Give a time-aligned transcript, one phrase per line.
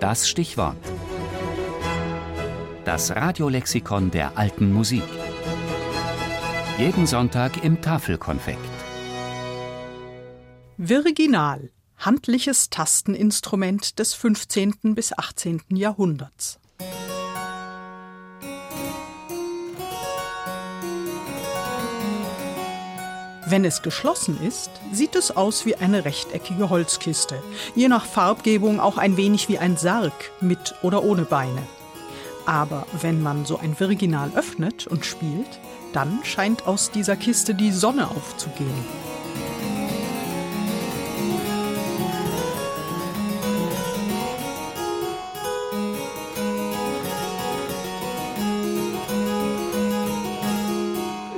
[0.00, 0.76] Das Stichwort.
[2.84, 5.02] Das Radiolexikon der alten Musik.
[6.78, 8.58] Jeden Sonntag im Tafelkonfekt.
[10.76, 14.94] Virginal, handliches Tasteninstrument des 15.
[14.94, 15.62] bis 18.
[15.70, 16.60] Jahrhunderts.
[23.48, 27.40] Wenn es geschlossen ist, sieht es aus wie eine rechteckige Holzkiste,
[27.76, 31.62] je nach Farbgebung auch ein wenig wie ein Sarg mit oder ohne Beine.
[32.44, 35.60] Aber wenn man so ein Virginal öffnet und spielt,
[35.92, 38.84] dann scheint aus dieser Kiste die Sonne aufzugehen.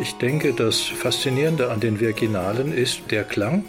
[0.08, 3.66] Ich denke, das Faszinierende an den Virginalen ist der Klang.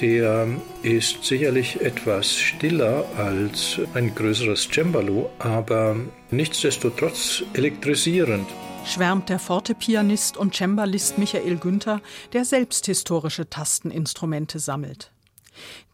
[0.00, 0.46] Der
[0.82, 5.96] ist sicherlich etwas stiller als ein größeres Cembalo, aber
[6.30, 8.48] nichtsdestotrotz elektrisierend.
[8.84, 12.00] Schwärmt der Fortepianist und Cembalist Michael Günther,
[12.32, 15.10] der selbst historische Tasteninstrumente sammelt.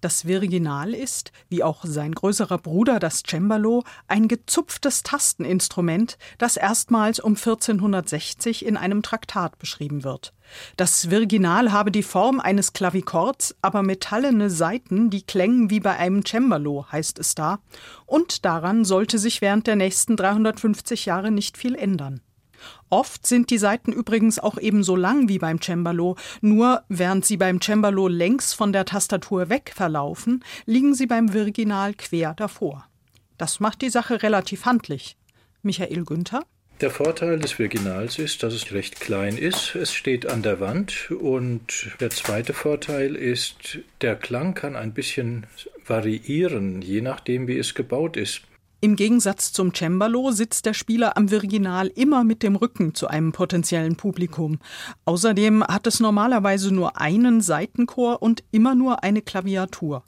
[0.01, 7.21] Das Virginal ist, wie auch sein größerer Bruder das Cembalo, ein gezupftes Tasteninstrument, das erstmals
[7.21, 10.33] um 1460 in einem Traktat beschrieben wird.
[10.77, 16.25] Das Virginal habe die Form eines Klavikords, aber metallene Saiten, die klängen wie bei einem
[16.25, 17.61] Cembalo, heißt es da,
[18.07, 22.21] und daran sollte sich während der nächsten 350 Jahre nicht viel ändern.
[22.91, 27.61] Oft sind die Saiten übrigens auch ebenso lang wie beim Cembalo, nur während sie beim
[27.61, 32.87] Cembalo längs von der Tastatur weg verlaufen, liegen sie beim Virginal quer davor.
[33.39, 35.17] Das macht die Sache relativ handlich.
[35.63, 36.45] Michael Günther?
[36.81, 39.77] Der Vorteil des Virginals ist, dass es recht klein ist.
[39.77, 41.13] Es steht an der Wand.
[41.13, 45.47] Und der zweite Vorteil ist, der Klang kann ein bisschen
[45.87, 48.43] variieren, je nachdem, wie es gebaut ist.
[48.85, 53.31] Im Gegensatz zum Cembalo sitzt der Spieler am Virginal immer mit dem Rücken zu einem
[53.31, 54.59] potenziellen Publikum.
[55.05, 60.03] Außerdem hat es normalerweise nur einen Saitenchor und immer nur eine Klaviatur.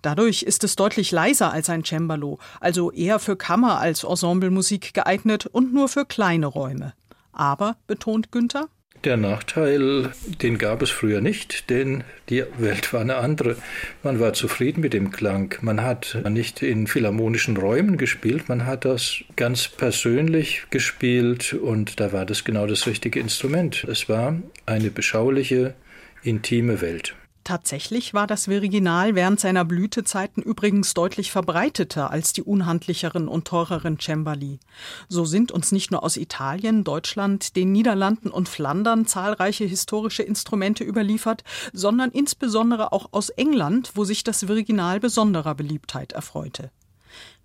[0.00, 5.46] Dadurch ist es deutlich leiser als ein Cembalo, also eher für Kammer als Ensemblemusik geeignet
[5.46, 6.94] und nur für kleine Räume.
[7.32, 8.68] Aber, betont Günther,
[9.04, 10.10] der Nachteil,
[10.42, 13.56] den gab es früher nicht, denn die Welt war eine andere.
[14.02, 15.54] Man war zufrieden mit dem Klang.
[15.62, 22.12] Man hat nicht in philharmonischen Räumen gespielt, man hat das ganz persönlich gespielt und da
[22.12, 23.84] war das genau das richtige Instrument.
[23.84, 25.74] Es war eine beschauliche,
[26.22, 27.14] intime Welt.
[27.50, 33.98] Tatsächlich war das Virginal während seiner Blütezeiten übrigens deutlich verbreiteter als die unhandlicheren und teureren
[33.98, 34.60] Cembali.
[35.08, 40.84] So sind uns nicht nur aus Italien, Deutschland, den Niederlanden und Flandern zahlreiche historische Instrumente
[40.84, 46.70] überliefert, sondern insbesondere auch aus England, wo sich das Virginal besonderer Beliebtheit erfreute.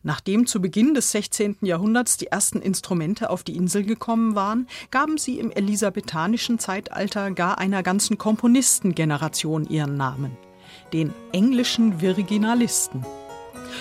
[0.04, 1.58] Nachdem zu Beginn des 16.
[1.62, 7.58] Jahrhunderts die ersten Instrumente auf die Insel gekommen waren, gaben sie im elisabethanischen Zeitalter gar
[7.58, 10.38] einer ganzen Komponistengeneration ihren Namen,
[10.94, 13.04] den englischen Virginalisten.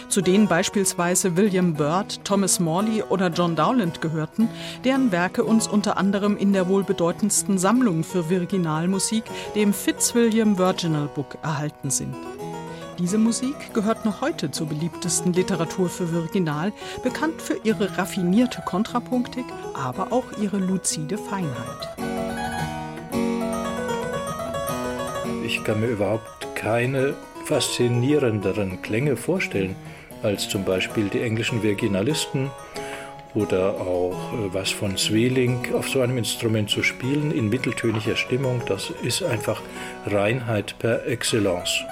[0.08, 4.48] Zu denen beispielsweise William Byrd, Thomas Morley oder John Dowland gehörten,
[4.84, 9.24] deren Werke uns unter anderem in der wohl bedeutendsten Sammlung für Virginalmusik,
[9.54, 12.14] dem Fitzwilliam Virginal Book, erhalten sind.
[12.98, 16.72] Diese Musik gehört noch heute zur beliebtesten Literatur für Virginal,
[17.02, 21.88] bekannt für ihre raffinierte Kontrapunktik, aber auch ihre luzide Feinheit.
[25.44, 29.74] Ich kann mir überhaupt keine faszinierenderen Klänge vorstellen
[30.22, 32.50] als zum Beispiel die englischen Virginalisten
[33.34, 38.62] oder auch äh, was von Zweling auf so einem Instrument zu spielen in mitteltöniger Stimmung.
[38.66, 39.60] Das ist einfach
[40.06, 41.84] Reinheit per Excellence.